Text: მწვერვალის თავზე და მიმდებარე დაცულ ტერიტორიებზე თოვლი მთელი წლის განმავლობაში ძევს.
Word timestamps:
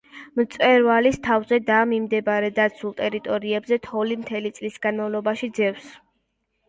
მწვერვალის 0.37 1.19
თავზე 1.27 1.59
და 1.67 1.75
მიმდებარე 1.91 2.49
დაცულ 2.61 2.95
ტერიტორიებზე 3.03 3.79
თოვლი 3.89 4.19
მთელი 4.25 4.53
წლის 4.59 4.81
განმავლობაში 4.87 5.51
ძევს. 5.61 5.97